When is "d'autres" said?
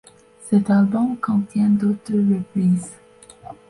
1.69-2.13